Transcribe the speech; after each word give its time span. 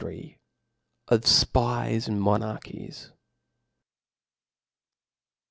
Of 1.09 1.27
spies 1.27 2.07
in 2.07 2.19
Monarchies. 2.19 3.11